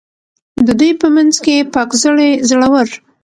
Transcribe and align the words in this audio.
د 0.67 0.69
دوی 0.79 0.91
په 1.01 1.07
منځ 1.15 1.33
کې 1.45 1.69
پاک 1.73 1.89
زړي، 2.03 2.29
زړه 2.49 2.67
ور. 2.73 2.89